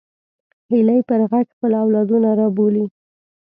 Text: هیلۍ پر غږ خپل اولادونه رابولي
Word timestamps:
هیلۍ 0.71 0.99
پر 1.09 1.21
غږ 1.31 1.45
خپل 1.55 1.71
اولادونه 1.83 2.29
رابولي 2.39 2.85